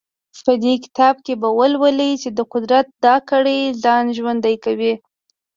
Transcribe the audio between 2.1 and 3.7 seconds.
چې د قدرت دا کړۍ